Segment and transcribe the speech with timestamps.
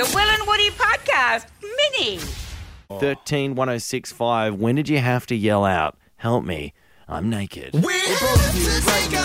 [0.00, 2.20] The Will and Woody Podcast Mini.
[3.00, 4.54] 13 1065.
[4.54, 6.72] When did you have to yell out, Help me,
[7.06, 7.74] I'm naked?
[7.74, 8.54] We're both
[8.86, 9.20] naked.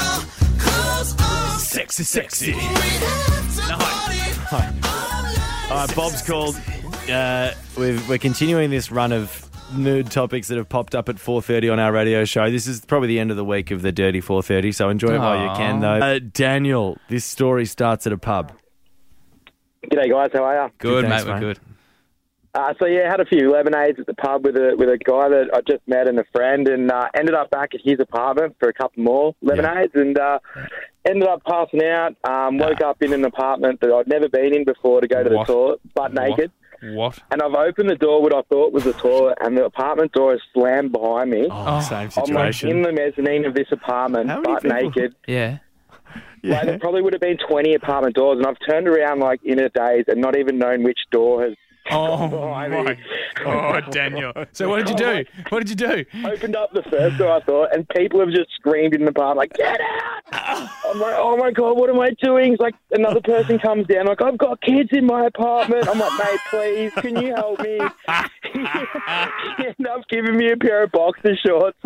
[1.62, 2.54] Sexy, sexy.
[2.54, 2.60] All
[5.78, 6.60] right, Bob's called.
[7.10, 11.72] Uh, we've, we're continuing this run of nude topics that have popped up at 4.30
[11.72, 12.52] on our radio show.
[12.52, 15.20] This is probably the end of the week of the Dirty 4.30, so enjoy it
[15.20, 16.06] while you can, though.
[16.06, 18.52] Uh, Daniel, this story starts at a pub.
[19.92, 20.72] G'day guys, how are you?
[20.78, 21.34] Good, Thanks, mate.
[21.34, 21.60] We're good.
[22.54, 25.28] Uh, so yeah, had a few lemonades at the pub with a with a guy
[25.28, 28.56] that I just met and a friend, and uh, ended up back at his apartment
[28.60, 30.40] for a couple more lemonades, and uh,
[31.06, 32.16] ended up passing out.
[32.24, 35.30] Um, woke up in an apartment that I'd never been in before to go to
[35.36, 35.48] What?
[35.48, 36.52] the toilet, butt naked.
[36.82, 37.20] What?
[37.32, 40.34] And I've opened the door, what I thought was the toilet, and the apartment door
[40.36, 41.48] is slammed behind me.
[41.52, 42.70] Oh, same I'm like situation.
[42.70, 45.16] in the mezzanine of this apartment, How butt people- naked.
[45.28, 45.58] Yeah.
[46.56, 49.60] Like, there probably would have been 20 apartment doors, and I've turned around like in
[49.60, 51.54] a daze and not even known which door has
[51.92, 52.98] Oh my me.
[53.36, 54.34] God, Daniel.
[54.54, 55.26] So what did you do?
[55.50, 56.06] What did you do?
[56.26, 59.38] opened up the first door, I thought, and people have just screamed in the apartment,
[59.38, 60.70] like, get out!
[60.90, 62.54] I'm like, oh my God, what am I doing?
[62.54, 65.88] It's like another person comes down, like, I've got kids in my apartment.
[65.88, 67.80] I'm like, mate, please, can you help me?
[68.54, 71.78] he ended up giving me a pair of boxer shorts,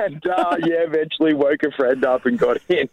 [0.00, 2.88] and uh, yeah, eventually woke a friend up and got in.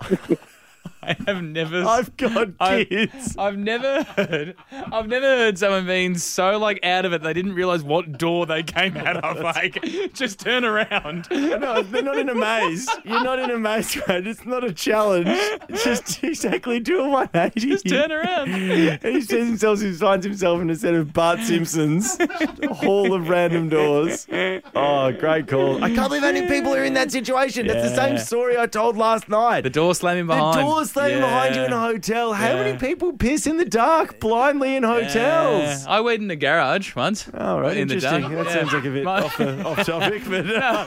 [1.03, 1.83] I have never.
[1.83, 3.35] I've got I- kids.
[3.39, 4.55] I've never heard.
[4.71, 8.45] I've never heard someone being so like out of it they didn't realize what door
[8.45, 9.39] they came out of.
[9.51, 9.81] Like,
[10.13, 11.27] just turn around.
[11.31, 12.87] No, they're not in a maze.
[13.03, 14.25] You're not in a maze, right?
[14.25, 15.27] It's not a challenge.
[15.67, 17.59] It's just exactly do a 180.
[17.59, 18.49] Just turn around.
[18.51, 23.13] And he sees himself, he finds himself in a set of Bart Simpsons, a hall
[23.13, 24.27] of random doors.
[24.31, 24.59] Oh,
[25.09, 25.83] great call.
[25.83, 27.65] I can't believe how many people are in that situation.
[27.65, 28.21] That's the same Yeah.
[28.21, 29.61] story I told last night.
[29.61, 30.59] The door slamming behind.
[30.59, 31.81] The door slamming behind you in a Yeah.
[31.81, 32.33] hotel.
[32.33, 32.55] How Yeah.
[32.63, 35.13] many people piss in the dark blindly in hotels?
[35.85, 35.85] Yeah.
[35.87, 37.27] I waited in the garage once.
[37.37, 38.21] All right, in the interesting.
[38.21, 38.33] dark.
[38.35, 38.53] That Yeah.
[38.61, 40.85] sounds like a bit My- off, the, off topic, but uh,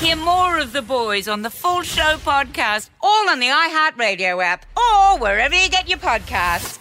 [0.00, 4.66] Hear more of the boys on the Full Show podcast, all on the iHeartRadio app
[4.76, 6.78] or wherever you get your podcasts.